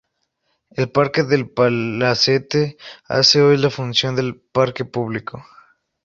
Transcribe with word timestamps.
El 0.71 0.91
parque 0.91 1.21
del 1.21 1.51
palacete 1.51 2.75
hace 3.05 3.39
hoy 3.39 3.57
la 3.57 3.69
función 3.69 4.15
de 4.15 4.33
parque 4.51 4.83
público. 4.83 5.43